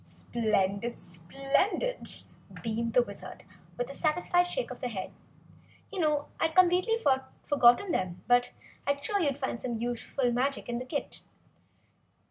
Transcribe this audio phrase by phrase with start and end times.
[0.03, 0.99] "Splendid!
[1.03, 2.09] Splendid!"
[2.63, 3.43] beamed the Wizard,
[3.77, 5.11] with a satisfied shake of his head.
[5.91, 6.97] "You know I'd completely
[7.45, 8.49] forgotten them, but
[8.87, 11.21] I felt sure you'd find some useful magic in the kit.